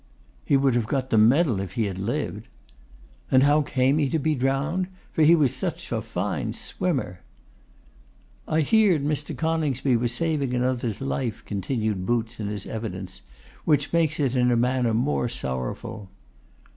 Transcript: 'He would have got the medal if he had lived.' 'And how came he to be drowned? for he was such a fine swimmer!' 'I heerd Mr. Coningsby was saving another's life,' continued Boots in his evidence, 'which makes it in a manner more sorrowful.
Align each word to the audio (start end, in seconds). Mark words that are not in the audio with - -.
'He 0.43 0.57
would 0.57 0.73
have 0.73 0.87
got 0.87 1.11
the 1.11 1.17
medal 1.19 1.59
if 1.61 1.73
he 1.73 1.85
had 1.85 1.99
lived.' 1.99 2.47
'And 3.29 3.43
how 3.43 3.61
came 3.61 3.99
he 3.99 4.09
to 4.09 4.17
be 4.17 4.33
drowned? 4.33 4.87
for 5.11 5.21
he 5.21 5.35
was 5.35 5.55
such 5.55 5.91
a 5.91 6.01
fine 6.01 6.53
swimmer!' 6.53 7.19
'I 8.47 8.61
heerd 8.61 9.03
Mr. 9.05 9.37
Coningsby 9.37 9.95
was 9.97 10.11
saving 10.11 10.55
another's 10.55 11.01
life,' 11.01 11.45
continued 11.45 12.07
Boots 12.07 12.39
in 12.39 12.47
his 12.47 12.65
evidence, 12.65 13.21
'which 13.63 13.93
makes 13.93 14.19
it 14.19 14.35
in 14.35 14.49
a 14.49 14.57
manner 14.57 14.95
more 14.95 15.29
sorrowful. 15.29 16.09